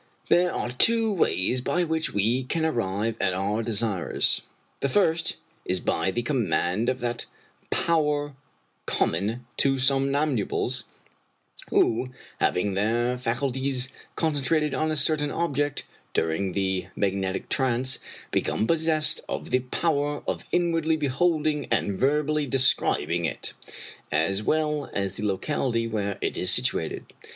[0.29, 4.41] "There are two ways by which we can arrive at our desires.
[4.79, 7.27] The first is by the command of that
[7.69, 8.33] power
[8.87, 9.57] com 35 Irish Mystery Stories tnon
[10.09, 10.83] to somnafnbules,
[11.69, 12.09] who,
[12.39, 17.99] having their faculties concen trated on a certain object during the magnetic trance,
[18.31, 23.53] become possessed of the power of inwardly beholding and verbally describing it,
[24.11, 27.05] as well as the locality where it is situated.